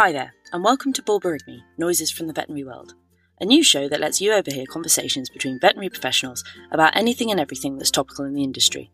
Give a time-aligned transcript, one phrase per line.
[0.00, 2.94] Hi there, and welcome to Borborygmi Noises from the Veterinary World,
[3.38, 7.76] a new show that lets you overhear conversations between veterinary professionals about anything and everything
[7.76, 8.90] that's topical in the industry.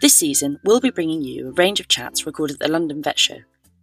[0.00, 3.18] This season, we'll be bringing you a range of chats recorded at the London Vet
[3.18, 3.38] Show,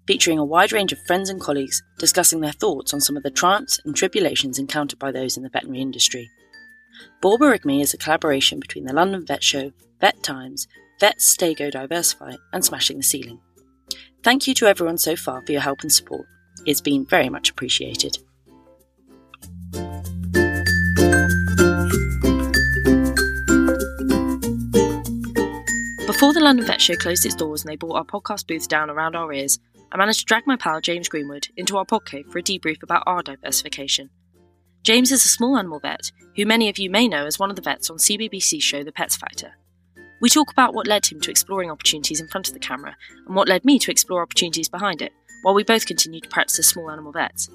[0.08, 3.30] featuring a wide range of friends and colleagues discussing their thoughts on some of the
[3.30, 6.30] triumphs and tribulations encountered by those in the veterinary industry.
[7.22, 10.66] Borborygmi is a collaboration between the London Vet Show, Vet Times,
[11.02, 13.42] Vet Stego Diversify, and Smashing the Ceiling.
[14.24, 16.26] Thank you to everyone so far for your help and support.
[16.68, 18.18] It's been very much appreciated.
[26.06, 28.90] Before the London Vet Show closed its doors and they brought our podcast booths down
[28.90, 29.60] around our ears,
[29.94, 33.04] I managed to drag my pal James Greenwood into our podcast for a debrief about
[33.06, 34.10] our diversification.
[34.84, 37.56] James is a small animal vet who many of you may know as one of
[37.56, 39.54] the vets on CBBC's show The Pets Factor.
[40.20, 43.36] We talk about what led him to exploring opportunities in front of the camera and
[43.38, 46.68] what led me to explore opportunities behind it, while we both continue to practice as
[46.68, 47.50] small animal vets.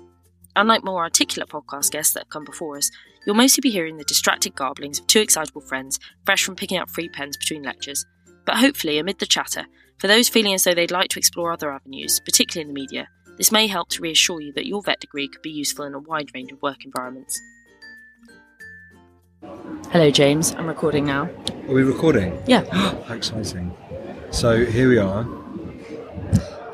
[0.54, 2.90] Unlike more articulate podcast guests that have come before us,
[3.24, 6.90] you'll mostly be hearing the distracted garblings of two excitable friends fresh from picking up
[6.90, 8.04] free pens between lectures.
[8.44, 9.66] But hopefully, amid the chatter,
[9.98, 13.08] for those feeling as though they'd like to explore other avenues, particularly in the media,
[13.38, 15.98] this may help to reassure you that your vet degree could be useful in a
[15.98, 17.40] wide range of work environments.
[19.90, 20.52] Hello, James.
[20.52, 21.30] I'm recording now.
[21.68, 22.40] Are we recording?
[22.46, 22.64] Yeah.
[23.06, 23.74] How exciting.
[24.30, 25.26] So here we are.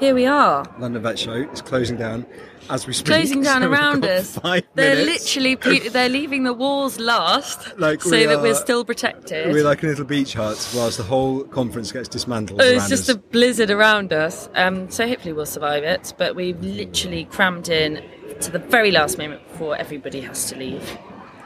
[0.01, 0.65] Here we are.
[0.79, 2.25] London Vet Show is closing down
[2.71, 3.07] as we speak.
[3.09, 4.39] Closing down So around us.
[4.39, 8.85] Five They're literally pe- they're leaving the walls last, Like so we that we're still
[8.85, 9.53] protected.
[9.53, 12.61] We're like a little beach hut whilst the whole conference gets dismantled.
[12.63, 13.17] Oh, it's just us.
[13.17, 14.49] a blizzard around us.
[14.55, 16.15] Um, so hopefully we'll survive it.
[16.17, 18.05] But we've literally crammed in
[18.41, 20.97] to the very last moment before everybody has to leave.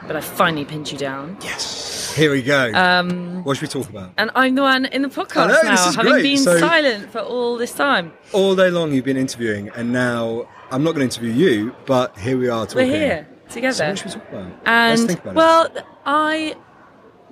[0.07, 1.37] But I finally pinned you down.
[1.41, 2.13] Yes.
[2.15, 2.71] Here we go.
[2.73, 4.11] Um, what should we talk about?
[4.17, 6.23] and I'm the one in the podcast know, now, having great.
[6.23, 8.13] been So- silent for all this time.
[8.33, 12.17] All day long you've been interviewing, and now I'm not going to interview you, but
[12.19, 12.89] here we are talking.
[12.89, 13.73] We're here together.
[13.73, 14.45] So what should we talk about?
[14.65, 15.69] Let's And think about well,
[16.05, 16.55] I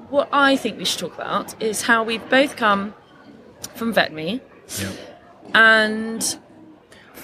[0.10, 2.94] what I think we should talk about is how we've both come
[3.76, 4.42] from it.
[4.80, 4.90] Yeah.
[5.54, 6.38] and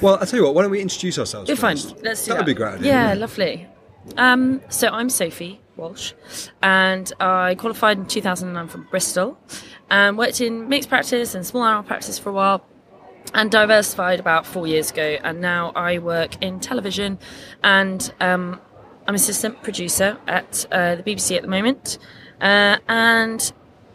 [0.02, 0.54] Well, I'll tell you what.
[0.56, 1.50] Why don't we introduce ourselves?
[1.50, 1.78] You're fine.
[1.78, 1.96] first?
[2.04, 2.38] Let's do that that.
[2.42, 2.92] would be great idea.
[2.94, 3.68] Yeah, lovely.
[4.16, 6.14] Um, so I'm Sophie Walsh,
[6.64, 9.38] and I qualified in 2009 from Bristol,
[9.90, 12.66] and worked in mixed practice and small animal practice for a while,
[13.34, 15.18] and diversified about four years ago.
[15.24, 17.20] And now I work in television,
[17.64, 18.62] and um,
[19.08, 21.98] I'm assistant producer at uh, the BBC at the moment,
[22.42, 23.52] uh, and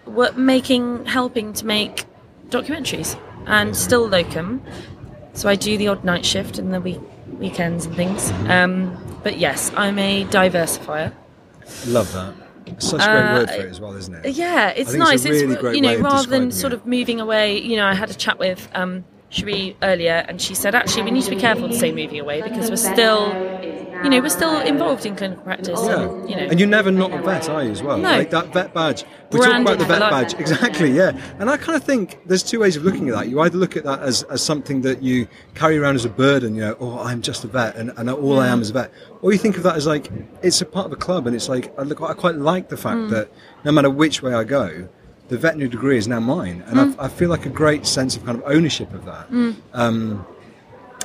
[0.07, 2.05] work making, helping to make
[2.49, 4.63] documentaries, and still locum.
[5.33, 7.01] So I do the odd night shift and the week,
[7.39, 8.31] weekends and things.
[8.49, 11.13] Um, but yes, I'm a diversifier.
[11.87, 12.35] Love that.
[12.79, 14.35] Such a great Uh, word for it as well, isn't it?
[14.35, 15.43] Yeah, it's think it's a nice.
[15.43, 16.77] really great you know, rather than describing sort it.
[16.77, 17.59] of moving away.
[17.59, 21.11] You know, I had a chat with um, Cherie earlier, and she said actually we
[21.11, 23.29] need to be careful to say moving away because we're still,
[24.05, 25.81] you know, we're still involved in clinical practice.
[25.83, 26.03] Yeah.
[26.03, 27.97] And, you know, And you're never not a vet, are you, as well?
[27.97, 28.11] No.
[28.11, 29.05] Like that vet badge.
[29.31, 30.35] We talk Branded about the vet badge.
[30.35, 31.19] Exactly, yeah.
[31.39, 33.29] And I kind of think there's two ways of looking at that.
[33.29, 36.55] You either look at that as, as something that you carry around as a burden,
[36.55, 38.93] you know, oh, I'm just a vet and, and all I am is a vet.
[39.23, 40.11] Or you think of that as like,
[40.43, 42.77] it's a part of a club and it's like, I, look, I quite like the
[42.77, 43.11] fact Mm.
[43.11, 43.31] that
[43.65, 44.89] no matter which way I go,
[45.33, 46.63] the veterinary degree is now mine.
[46.67, 46.95] And Mm.
[46.99, 49.25] I, I feel like a great sense of kind of ownership of that.
[49.73, 50.27] Um,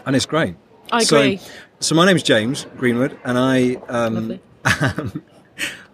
[0.05, 0.55] and it's great.
[0.91, 1.39] I So- agree.
[1.79, 4.39] So, my name's James Greenwood, and I um,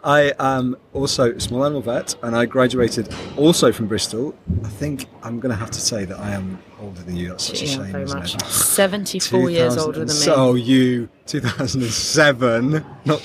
[0.03, 4.33] I am also a small animal vet, and I graduated also from Bristol.
[4.63, 7.29] I think I'm going to have to say that I am older than you.
[7.29, 8.35] That's such a shame, very isn't much.
[8.35, 8.45] it?
[8.45, 10.13] 74 years older than me.
[10.13, 13.19] So you, 2007, not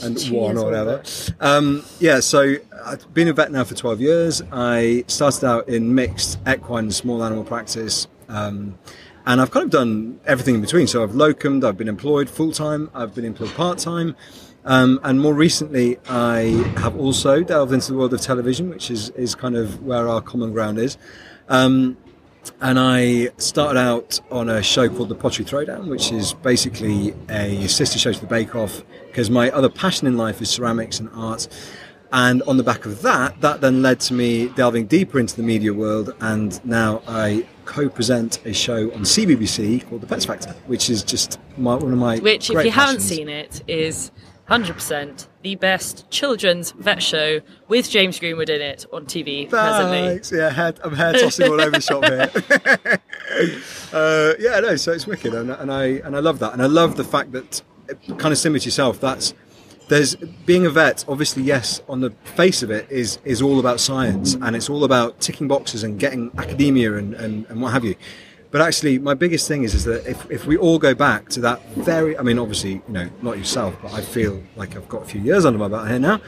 [0.00, 1.02] 2001 or whatever.
[1.40, 4.42] Um, yeah, so I've been a vet now for 12 years.
[4.52, 8.06] I started out in mixed equine and small animal practice.
[8.28, 8.78] Um,
[9.26, 10.86] and I've kind of done everything in between.
[10.86, 14.16] So I've locumed, I've been employed full time, I've been employed part time.
[14.64, 19.10] Um, and more recently, I have also delved into the world of television, which is,
[19.10, 20.98] is kind of where our common ground is.
[21.48, 21.96] Um,
[22.60, 27.66] and I started out on a show called The Pottery Throwdown, which is basically a
[27.68, 31.08] sister show to the Bake Off, because my other passion in life is ceramics and
[31.14, 31.48] art.
[32.12, 35.44] And on the back of that, that then led to me delving deeper into the
[35.44, 40.90] media world, and now I co-present a show on CBBC called The Pets Factor, which
[40.90, 44.10] is just my, one of my Which, if you haven't seen it, is
[44.50, 50.36] 100% the best children's vet show with James Greenwood in it on TV presently.
[50.36, 53.00] Yeah, hair, I'm hair tossing all over the shop here.
[53.92, 56.66] uh, yeah, no, so it's wicked, and, and I and I love that, and I
[56.66, 57.62] love the fact that,
[58.18, 59.34] kind of similar to yourself, that's
[59.88, 61.04] there's being a vet.
[61.06, 64.82] Obviously, yes, on the face of it is is all about science, and it's all
[64.82, 67.94] about ticking boxes and getting academia and, and, and what have you.
[68.50, 71.40] But actually, my biggest thing is is that if, if we all go back to
[71.42, 75.02] that very, I mean, obviously, you know, not yourself, but I feel like I've got
[75.02, 76.20] a few years under my belt here now.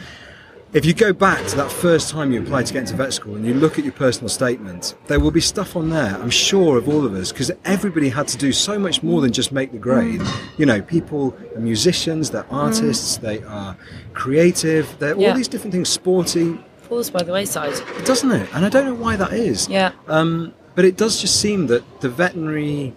[0.72, 3.34] If you go back to that first time you applied to get into vet school
[3.34, 6.78] and you look at your personal statement, there will be stuff on there, I'm sure,
[6.78, 9.72] of all of us, because everybody had to do so much more than just make
[9.72, 10.22] the grade.
[10.56, 13.76] You know, people are musicians, they're artists, they are
[14.14, 15.28] creative, they're Yeah.
[15.30, 16.58] all these different things, sporty,
[16.88, 17.75] Falls by the wayside.
[18.06, 18.48] doesn't it?
[18.54, 19.68] And I don't know why that is.
[19.68, 19.92] Yeah.
[20.08, 22.94] Um, but it does just seem that the veterinary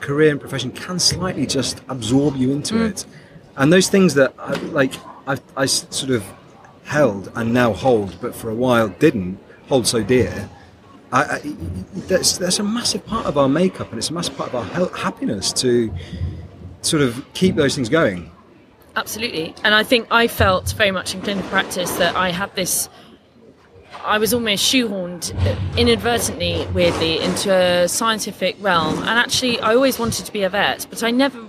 [0.00, 2.90] career and profession can slightly just absorb you into Mm.
[2.90, 3.06] it.
[3.56, 4.92] And those things that I, like
[5.26, 6.24] I've, I s- sort of
[6.84, 9.38] held and now hold, but for a while didn't
[9.68, 10.48] hold so dear.
[11.12, 11.38] I, I,
[12.08, 14.64] that's, that's a massive part of our makeup, and it's a massive part of our
[14.64, 15.92] hel- happiness to
[16.82, 18.30] sort of keep those things going.
[18.96, 19.54] Absolutely.
[19.64, 22.88] And I think I felt very much in clinical practice that I had this.
[24.04, 25.32] I was almost shoehorned
[25.78, 28.98] inadvertently, weirdly, into a scientific realm.
[28.98, 31.40] And actually, I always wanted to be a vet, but I never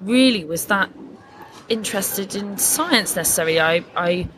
[0.00, 0.88] really was that
[1.68, 3.58] interested in science necessarily.
[3.60, 4.28] I, I,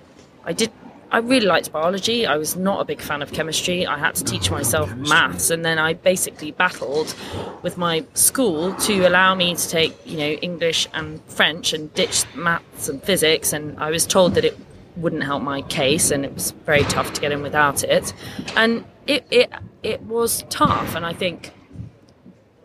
[0.44, 0.73] I did.
[1.11, 2.26] I really liked biology.
[2.26, 3.87] I was not a big fan of chemistry.
[3.87, 7.15] I had to teach myself maths, and then I basically battled
[7.62, 12.25] with my school to allow me to take, you know, English and French and ditch
[12.35, 13.55] maths and physics.
[13.55, 14.59] And I was told that it
[14.98, 18.12] wouldn't help my case, and it was very tough to get in without it.
[18.56, 19.50] And it it
[19.82, 21.52] it was tough, and I think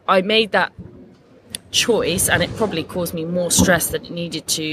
[0.07, 0.74] I made that
[1.71, 4.63] choice, and it probably caused me more stress than it needed to,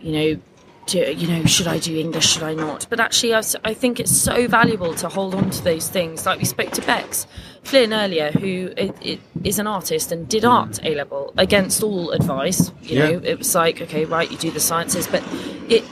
[0.00, 0.40] you know.
[0.88, 2.26] To, you know, should I do English?
[2.34, 2.86] Should I not?
[2.90, 6.26] But actually, I think it's so valuable to hold on to those things.
[6.26, 7.26] Like we spoke to Bex
[7.62, 12.10] Flynn earlier, who i i is an artist and did art A level against all
[12.10, 12.70] advice.
[12.82, 13.04] You Yeah.
[13.12, 15.22] know, it was like, okay, right, you do the sciences, but
[15.70, 15.84] it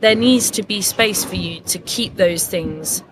[0.00, 3.02] there needs to be space for you to keep those things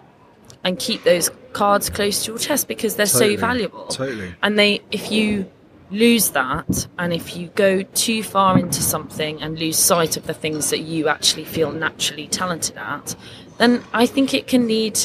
[0.64, 3.86] and keep those cards close to your chest because they're Totally, so valuable.
[3.86, 4.34] totally.
[4.42, 5.50] And they, if you
[5.90, 10.34] lose that, and if you go too far into something and lose sight of the
[10.34, 13.14] things that you actually feel naturally talented at,
[13.58, 14.98] then I think it can lead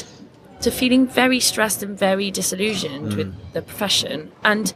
[0.62, 3.16] to feeling very stressed and very disillusioned Mm.
[3.16, 4.32] with the profession.
[4.42, 4.72] And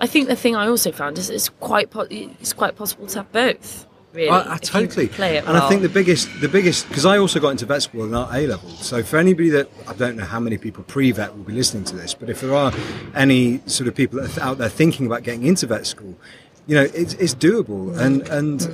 [0.00, 3.18] I think the thing I also found is it's quite po- it's quite possible to
[3.20, 3.86] have both.
[4.12, 7.04] Really, uh, I, I totally play it and I think the biggest, the biggest, because
[7.04, 8.70] I also got into vet school in A level.
[8.70, 11.96] So for anybody that I don't know how many people pre-vet will be listening to
[11.96, 12.72] this, but if there are
[13.14, 16.16] any sort of people out there thinking about getting into vet school,
[16.66, 18.68] you know, it's, it's doable, and and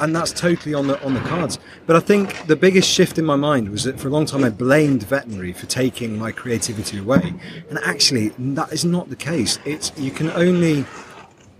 [0.00, 1.58] and that's totally on the on the cards.
[1.86, 4.44] But I think the biggest shift in my mind was that for a long time
[4.44, 7.34] I blamed veterinary for taking my creativity away,
[7.68, 9.58] and actually that is not the case.
[9.64, 10.84] It's you can only.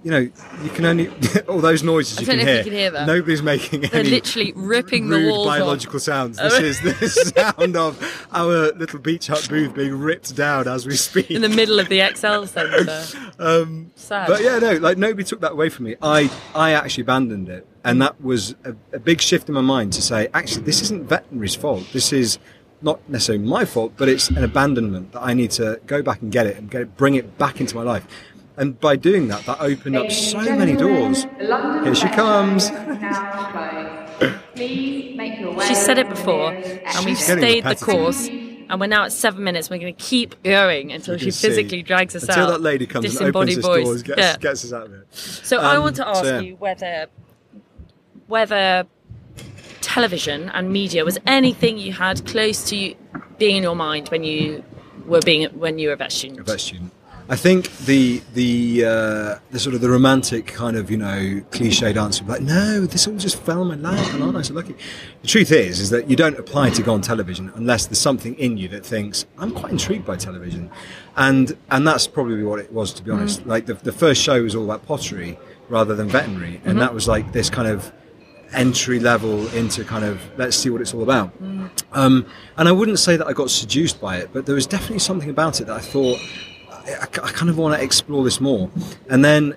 [0.04, 1.08] You know, you can only
[1.48, 2.60] all those noises I you don't can know hear.
[2.60, 3.06] if you can hear that.
[3.06, 5.54] Nobody's making They're any literally ripping the rude walls off.
[5.54, 6.36] biological sounds.
[6.36, 10.94] This is the sound of our little beach hut booth being ripped down as we
[10.94, 11.30] speak.
[11.30, 13.32] in the middle of the ExCeL centre.
[13.38, 14.28] um, Sad.
[14.28, 15.96] but yeah, no, like nobody took that away from me.
[16.02, 19.94] I, I actually abandoned it, and that was a, a big shift in my mind
[19.94, 21.84] to say, actually, this isn't veterinary's fault.
[21.94, 22.38] This is
[22.82, 26.30] not necessarily my fault, but it's an abandonment that I need to go back and
[26.30, 28.06] get it and get it, bring it back into my life.
[28.56, 31.24] And by doing that, that opened up so many doors.
[31.38, 32.70] Here she comes.
[34.54, 38.28] Please make your way She said it before, and we've stayed the course.
[38.28, 39.68] And we're now at seven minutes.
[39.68, 41.48] We're going to keep going until she can see.
[41.48, 42.50] physically drags us Until out.
[42.52, 44.00] that lady comes and opens voice.
[44.02, 44.36] gets, Yeah.
[44.38, 45.06] gets us out of it.
[45.12, 46.40] So I Um, want to ask so yeah.
[46.40, 47.06] you whether
[48.26, 48.86] whether
[49.82, 52.94] television and media was anything you had close to you
[53.38, 54.64] being in your mind when you
[55.06, 56.46] were being when you were a vet student.
[56.46, 56.90] vet student.
[57.26, 61.96] I think the the uh, the sort of the romantic kind of you know cliched
[61.96, 64.74] answer like no this all just fell in my lap and aren't I so lucky?
[65.22, 68.34] The truth is is that you don't apply to go on television unless there's something
[68.34, 70.70] in you that thinks I'm quite intrigued by television.
[71.16, 73.46] And and that's probably what it was to be honest.
[73.46, 75.38] Like the, the first show was all about pottery
[75.70, 77.90] rather than veterinary and that was like this kind of
[78.52, 81.32] entry level into kind of let's see what it's all about.
[81.92, 82.26] Um,
[82.58, 85.30] and I wouldn't say that I got seduced by it but there was definitely something
[85.30, 86.18] about it that I thought
[86.86, 88.70] I, I kind of want to explore this more.
[89.08, 89.56] And then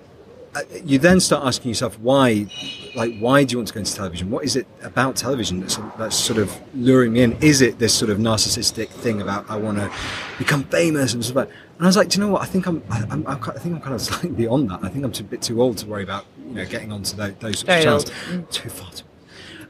[0.55, 2.47] uh, you then start asking yourself why,
[2.95, 4.31] like, why do you want to go into television?
[4.31, 7.33] What is it about television that's, that's sort of luring me in?
[7.41, 9.91] Is it this sort of narcissistic thing about I want to
[10.37, 11.49] become famous and stuff like?
[11.77, 12.41] And I was like, do you know what?
[12.41, 14.79] I think I'm, I, I'm, I'm, I think I'm kind of slightly beyond that.
[14.83, 17.15] I think I'm too, a bit too old to worry about, you know, getting onto
[17.15, 18.07] those, those sorts Very of old.
[18.07, 18.55] channels.
[18.55, 19.03] Too far too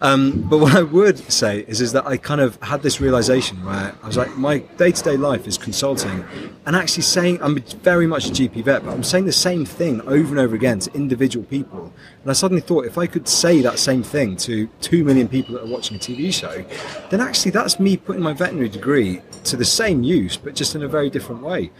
[0.01, 3.63] um, but what I would say is, is that I kind of had this realization
[3.65, 6.23] where I was like, my day to day life is consulting
[6.65, 10.01] and actually saying, I'm very much a GP vet, but I'm saying the same thing
[10.01, 11.91] over and over again to individual people.
[12.21, 15.55] And I suddenly thought, if I could say that same thing to two million people
[15.55, 16.63] that are watching a TV show,
[17.09, 20.83] then actually that's me putting my veterinary degree to the same use, but just in
[20.83, 21.71] a very different way.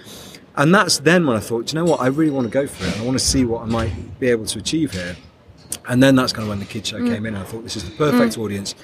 [0.55, 2.65] And that's then when I thought, "Do you know what, I really want to go
[2.65, 2.99] for it.
[2.99, 5.15] I want to see what I might be able to achieve here.
[5.87, 7.33] And then that's kind of when the kid show came in.
[7.33, 8.75] And I thought this is the perfect audience.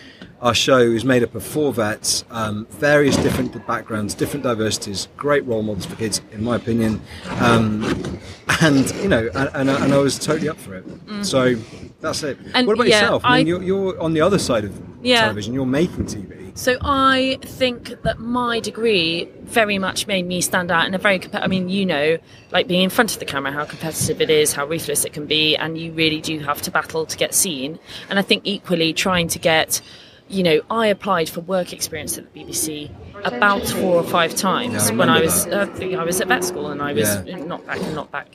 [0.42, 5.46] Our show is made up of four vets, um, various different backgrounds, different diversities, great
[5.46, 7.02] role models for kids, in my opinion.
[7.40, 8.20] Um,
[8.62, 10.86] and you know, and, and, I- and I was totally up for it.
[11.26, 11.56] So
[12.02, 12.38] that's it.
[12.54, 13.22] And, what about yeah, yourself?
[13.26, 15.22] I mean, I- you're, you're on the other side of Yeah.
[15.22, 15.54] television.
[15.54, 16.43] You're making TV.
[16.56, 21.18] So I think that my degree very much made me stand out in a very.
[21.20, 22.18] compe- I mean, you know,
[22.52, 25.26] like being in front of the camera, how competitive it is, how ruthless it can
[25.26, 27.80] be, and you really do have to battle to get seen.
[28.10, 29.82] And I think equally trying to get,
[30.30, 32.92] you know, I applied for work experience at the BBC
[33.26, 35.68] about four or five times Yeah, I when I was uh,
[35.98, 37.38] I was at vet school and I was Yeah.
[37.38, 38.28] not back and not back,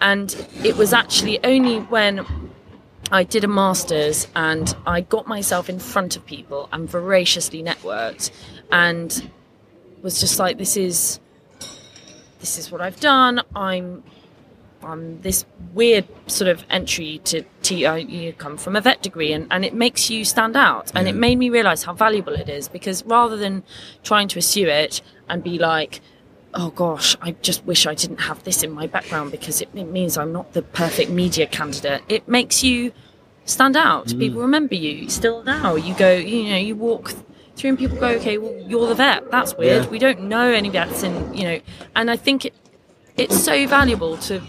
[0.00, 0.34] and
[0.64, 2.26] it was actually only when
[3.12, 8.30] I did a master's and I got myself in front of people and voraciously networked
[8.70, 9.30] and
[10.02, 11.20] was just like this is
[12.38, 13.42] this is what I've done.
[13.54, 14.02] I'm
[14.82, 19.32] I'm this weird sort of entry to T I you come from a vet degree
[19.32, 22.48] and, and it makes you stand out and it made me realise how valuable it
[22.48, 23.62] is because rather than
[24.02, 26.00] trying to pursue it and be like
[26.54, 29.84] oh gosh, I just wish I didn't have this in my background because it, it
[29.84, 32.02] means I'm not the perfect media candidate.
[32.08, 32.92] It makes you
[33.44, 34.08] stand out.
[34.08, 34.18] Mm.
[34.18, 35.08] People remember you.
[35.08, 37.12] Still now, you go, you know, you walk
[37.56, 39.30] through and people go, okay, well, you're the vet.
[39.30, 39.84] That's weird.
[39.84, 39.90] Yeah.
[39.90, 41.60] We don't know any vets, in, you know,
[41.94, 42.54] and I think it,
[43.16, 44.40] it's so valuable to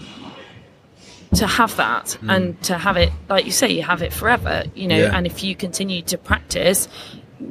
[1.35, 2.35] to have that Mm.
[2.35, 4.65] and to have it, like you say, you have it forever.
[4.75, 5.15] You know, Yeah.
[5.15, 6.87] and if you continue to practice.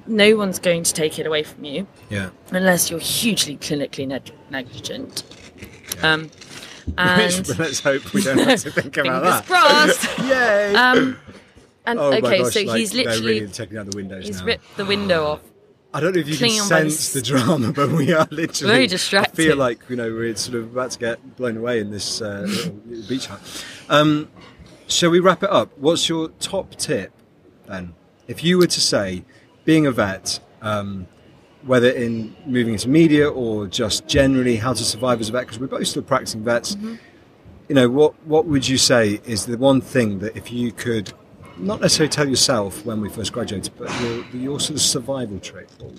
[0.07, 2.31] No one's going to take it away from you Yeah.
[2.53, 5.23] unless you're hugely clinically neg- negligent.
[6.03, 6.33] Um, Which,
[6.97, 9.47] and let's hope we don't have to think about that.
[9.47, 10.19] crossed.
[10.25, 10.75] Yay!
[10.75, 11.19] Um,
[11.87, 14.47] and oh okay, gosh, so like, he's literally really taking out the windows he's now.
[14.47, 15.41] ripped the window off.
[15.93, 18.13] I don't know if you can clinging on by the sense the drama, but we
[18.13, 21.57] are literally Very I feel like you know we're sort of about to get blown
[21.57, 22.47] away in this uh,
[23.09, 23.41] beach hut.
[23.89, 24.29] Um,
[24.87, 25.77] shall we wrap it up?
[25.79, 27.13] What's your top tip
[27.67, 27.95] then?
[28.29, 29.25] If you were to say,
[29.65, 31.07] being a vet, um,
[31.63, 35.59] whether in moving into media or just generally how to survive as a vet, because
[35.59, 36.77] we're both still practicing vets.
[36.77, 36.95] Mm-hmm.
[37.69, 41.13] You know, what what would you say is the one thing that if you could
[41.57, 45.69] not necessarily tell yourself when we first graduated, but your, your sort of survival trick
[45.81, 45.93] or?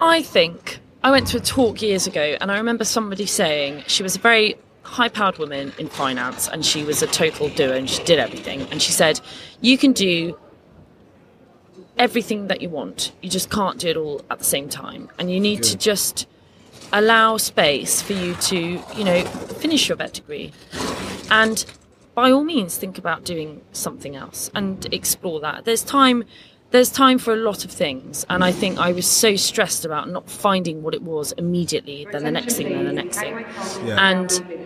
[0.00, 4.02] I think I went to a talk years ago, and I remember somebody saying she
[4.02, 8.02] was a very high-powered woman in finance, and she was a total doer, and she
[8.02, 8.62] did everything.
[8.70, 9.20] And she said,
[9.60, 10.36] "You can do
[12.02, 13.12] everything that you want.
[13.22, 16.26] You just can't do it all at the same time, and you need to just."
[16.94, 18.58] allow space for you to,
[18.94, 19.24] you know,
[19.62, 20.52] finish your vet degree.
[21.30, 21.64] And
[22.14, 25.64] by all means think about doing something else and explore that.
[25.64, 26.24] There's time
[26.70, 30.08] there's time for a lot of things and I think I was so stressed about
[30.08, 33.44] not finding what it was immediately, then the next thing, then the next thing.
[33.86, 34.10] Yeah.
[34.10, 34.61] And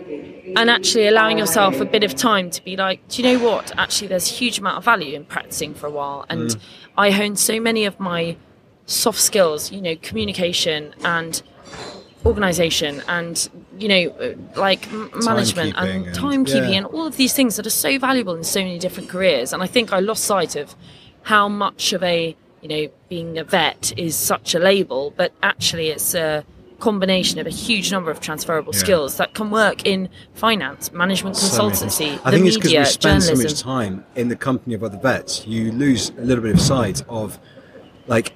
[0.57, 3.71] and actually allowing yourself a bit of time to be like, do you know what?
[3.77, 6.25] Actually there's a huge amount of value in practicing for a while.
[6.29, 6.59] And Mm.
[6.97, 8.35] I honed so many of my
[8.87, 11.41] soft skills, you know, communication and
[12.25, 13.47] organization and
[13.77, 14.91] you know like
[15.23, 16.77] management and and- timekeeping yeah.
[16.79, 19.61] and all of these things that are so valuable in so many different careers and
[19.63, 20.75] i think i lost sight of
[21.21, 25.87] how much of a you know being a vet is such a label but actually
[25.89, 26.43] it's a
[26.79, 28.79] combination of a huge number of transferable Yeah.
[28.79, 32.21] skills that can work in finance management So consultancy things.
[32.23, 35.45] I think it's because we spend so much time in the company of other vets.
[35.47, 37.39] You lose a little bit of sight of,
[38.07, 38.33] like,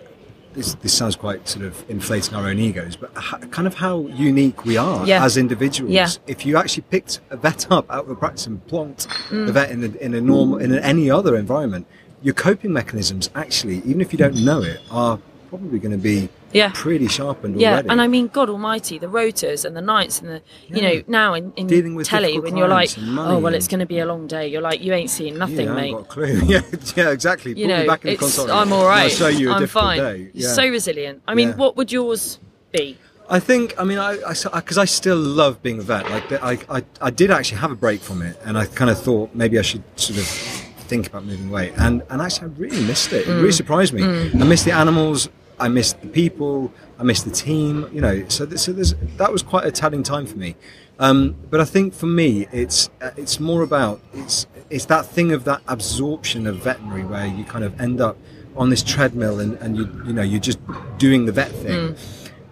[0.54, 4.02] this, this sounds quite sort of inflating our own egos, but h- kind of how
[4.08, 5.24] unique we are Yeah.
[5.24, 5.94] as individuals.
[5.94, 6.10] Yeah.
[6.28, 9.46] If you actually picked a vet up out of a practice and plonked Mm.
[9.46, 11.86] the vet in a, in a normal, in any other environment,
[12.22, 15.20] your coping mechanisms actually, even if you don't know it, are
[15.52, 16.72] probably going to be Yeah.
[16.74, 17.90] pretty sharpened Yeah, already.
[17.90, 21.34] and I mean, God Almighty, the rotas and the nights and the, you know, now
[21.34, 23.82] in, in Dealing with telly when you're like, clients and money oh well, it's going
[23.82, 24.48] to be a long day.
[24.48, 25.92] You're like, you ain't seeing nothing, yeah, mate.
[25.92, 26.42] haven't got a clue.
[26.46, 26.62] yeah,
[26.96, 27.52] yeah, exactly.
[27.52, 28.50] You Put know, back in the console.
[28.52, 29.04] I'm all right.
[29.04, 30.00] I'll show you a I'm fine.
[30.00, 30.32] day.
[30.34, 30.48] Yeah.
[30.54, 31.22] so resilient.
[31.28, 31.56] I mean, Yeah.
[31.56, 32.40] what would yours
[32.72, 32.98] be?
[33.30, 34.16] I think, I mean, I
[34.56, 36.10] because I, still love being a vet.
[36.10, 39.02] Like, I, I, I did actually have a break from it, and I kind of
[39.02, 41.72] thought maybe I should sort of think about moving away.
[41.78, 43.22] And and actually, I really missed it.
[43.22, 43.38] It Mm.
[43.40, 44.04] really surprised me.
[44.04, 45.30] I missed the animals.
[45.62, 46.74] I missed the people.
[47.00, 47.88] I missed the team.
[47.94, 50.56] You know, so th- so there's that was quite a telling time for me.
[51.00, 55.32] Um, but I think for me, it's uh, it's more about it's it's that thing
[55.32, 58.18] of that absorption of veterinary where you kind of end up
[58.56, 60.60] on this treadmill and, and you you know you're just
[60.98, 61.96] doing the vet thing,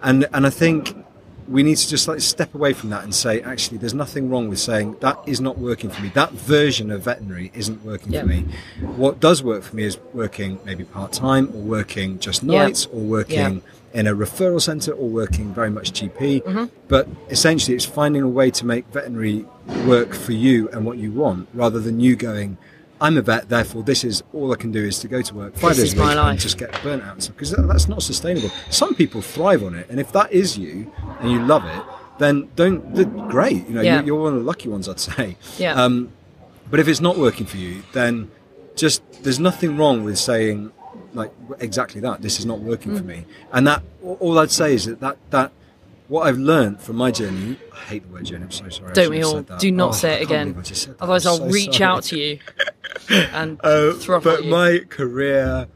[0.02, 0.96] and and I think
[1.50, 4.48] we need to just like step away from that and say, actually, there's nothing wrong
[4.48, 6.10] with saying that is not working for me.
[6.14, 8.20] That version of veterinary isn't working Yeah.
[8.22, 8.44] for me.
[8.96, 12.62] What does work for me is working maybe part time or working just Yeah.
[12.64, 16.40] nights or working in a referral centre or working very much GP.
[16.42, 16.64] Mm-hmm.
[16.86, 19.44] But essentially, it's finding a way to make veterinary
[19.84, 22.58] work for you and what you want rather than you going,
[23.00, 25.54] I'm a vet, therefore this is all I can do is to go to work
[25.56, 28.50] five This days a week and just get burnt out because that's not sustainable.
[28.70, 31.82] Some people thrive on it, and if that is you and you love it,
[32.18, 32.94] then don't.
[33.28, 34.00] Great, you know, Yeah.
[34.00, 35.36] you- you're one of the lucky ones, I'd say.
[35.58, 35.82] Yeah.
[35.82, 36.10] Um,
[36.70, 38.30] but if it's not working for you, then
[38.76, 40.70] just there's nothing wrong with saying
[41.14, 42.20] like exactly that.
[42.22, 42.98] This is not working Mm.
[42.98, 43.82] for me, and that
[44.20, 45.52] all I'd say is that that that
[46.08, 47.56] what I've learned from my journey.
[47.72, 48.44] I hate the word journey.
[48.44, 48.92] I'm so sorry.
[48.92, 49.42] Don't we all?
[49.42, 50.52] Do not Oh, say it again.
[50.52, 51.02] believe I just said that.
[51.04, 51.84] Otherwise, I'm I'll so reach sorry.
[51.84, 52.38] out to you
[53.10, 55.66] and Uh, but my career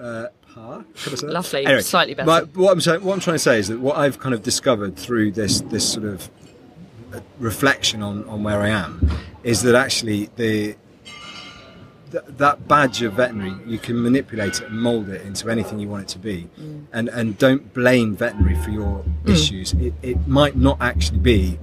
[0.00, 1.32] uh, path, could I say that?
[1.32, 2.26] Lovely, slightly better.
[2.26, 4.42] my- what I'm saying, what I'm trying to say is that what I've kind of
[4.42, 6.28] discovered through this this sort of
[7.14, 9.10] uh, reflection on on where I am
[9.42, 10.76] is that actually the
[12.10, 15.88] th- that badge of veterinary you can manipulate it and mold it into anything you
[15.88, 16.48] want it to be.
[16.58, 16.86] Mm.
[16.92, 19.28] and and don't blame veterinary for your mm.
[19.28, 19.72] issues.
[19.74, 21.58] It, it might not actually be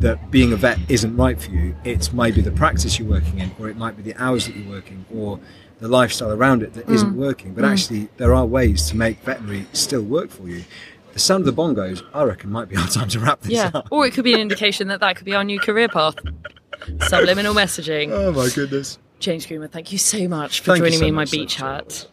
[0.00, 1.74] that being a vet isn't right for you.
[1.84, 4.70] It's maybe the practice you're working in or it might be the hours that you're
[4.70, 5.40] working or
[5.80, 7.02] the lifestyle around it that mm.
[7.02, 7.54] not working.
[7.54, 7.72] But mm.
[7.72, 10.64] actually there are ways to make veterinary still work for you.
[11.12, 13.70] The sound of the bongos i reckon might be our time to wrap this yeah,
[13.72, 13.88] up.
[13.90, 16.16] Or it could be an indication that that could be our new career path.
[17.08, 18.10] Subliminal messaging.
[18.10, 21.14] oh my goodness James Greenwood, thank you so much for Thank joining so me in
[21.14, 22.06] my much, beach so- hat.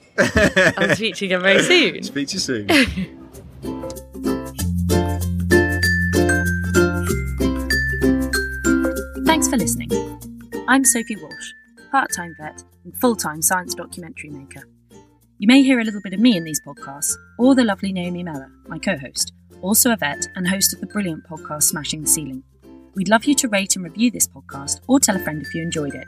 [0.78, 2.04] I'll speak to you again very soon.
[2.04, 2.68] speak to you soon
[9.26, 9.90] Thanks for listening.
[10.68, 11.52] I'm Sophie Walsh,
[11.92, 14.68] part time vet and full time science documentary maker.
[15.40, 18.22] You may hear a little bit of me in these podcasts, or the lovely Naomi
[18.24, 22.08] Mellor, my co host, also a vet and host of the brilliant podcast Smashing the
[22.08, 22.44] Ceiling.
[22.94, 25.64] We'd love you to rate and review this podcast or tell a friend if you
[25.64, 26.08] enjoyed it.